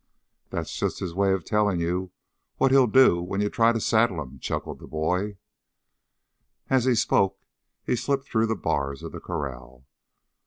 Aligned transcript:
"That's 0.49 0.75
just 0.75 0.97
his 0.97 1.13
way 1.13 1.31
of 1.31 1.45
telling 1.45 1.79
you 1.79 2.11
what 2.57 2.71
he'll 2.71 2.87
do 2.87 3.21
when 3.21 3.39
you 3.39 3.51
try 3.51 3.71
to 3.71 3.79
saddle 3.79 4.19
him," 4.19 4.39
chuckled 4.39 4.79
the 4.79 4.87
boy. 4.87 5.37
As 6.71 6.85
he 6.85 6.95
spoke 6.95 7.39
he 7.85 7.95
slipped 7.95 8.25
through 8.27 8.47
the 8.47 8.55
bars 8.55 9.03
of 9.03 9.11
the 9.11 9.19
corral. 9.21 9.85